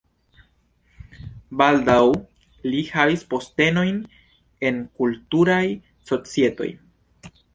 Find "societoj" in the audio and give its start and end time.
6.13-6.73